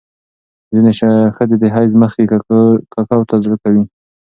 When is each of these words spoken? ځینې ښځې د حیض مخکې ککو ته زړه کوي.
ځینې 0.73 0.91
ښځې 1.37 1.55
د 1.59 1.63
حیض 1.73 1.93
مخکې 2.01 2.23
ککو 2.93 3.19
ته 3.29 3.35
زړه 3.43 3.57
کوي. 3.63 3.83